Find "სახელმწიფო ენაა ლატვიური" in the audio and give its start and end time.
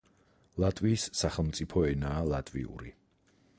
1.19-2.95